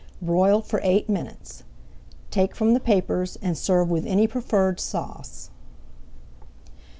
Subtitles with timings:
[0.19, 1.61] Broil for eight minutes.
[2.31, 5.51] Take from the papers and serve with any preferred sauce.